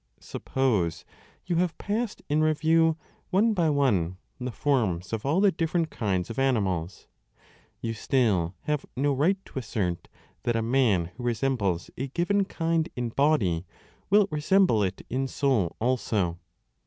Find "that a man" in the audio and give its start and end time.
10.41-11.11